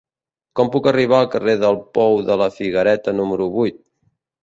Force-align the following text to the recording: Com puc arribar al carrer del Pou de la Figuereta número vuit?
Com 0.59 0.71
puc 0.75 0.89
arribar 0.91 1.19
al 1.19 1.29
carrer 1.35 1.55
del 1.65 1.79
Pou 1.99 2.19
de 2.33 2.41
la 2.45 2.51
Figuereta 2.59 3.19
número 3.23 3.53
vuit? 3.61 3.83